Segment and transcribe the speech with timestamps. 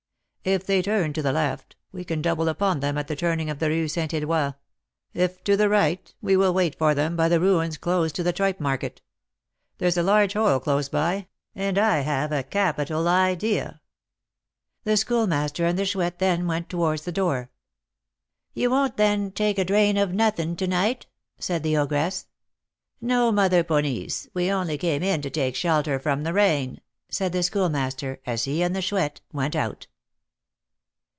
[0.43, 3.59] If they turn to the left, we can double upon them at the turning of
[3.59, 4.53] the Rue Saint Eloi;
[5.13, 8.33] if to the right, we will wait for them by the ruins close to the
[8.33, 9.03] tripe market.
[9.77, 13.81] There's a large hole close by, and I have a capital idea."
[14.83, 17.51] The Schoolmaster and the Chouette then went towards the door.
[18.55, 21.05] "You won't, then, take a 'drain' of nothin' to night?"
[21.37, 22.25] said the ogress.
[22.99, 26.81] "No, Mother Ponisse, we only came in to take shelter from the rain,"
[27.11, 29.85] said the Schoolmaster, as he and the Chouette went out.